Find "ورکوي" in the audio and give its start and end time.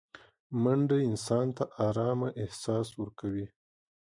2.99-3.47